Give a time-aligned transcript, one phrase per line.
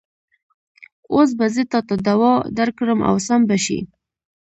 [1.13, 3.79] اوس به زه تاته دوا درکړم او سم به شې.